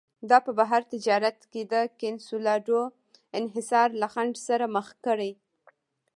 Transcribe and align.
دا 0.29 0.37
په 0.45 0.51
بهر 0.59 0.81
تجارت 0.93 1.37
کې 1.51 1.61
د 1.73 1.73
کنسولاډو 2.01 2.81
انحصار 3.39 3.89
له 4.01 4.07
خنډ 4.13 4.33
سره 4.47 4.65
مخ 4.75 4.87
کړي. 5.05 5.31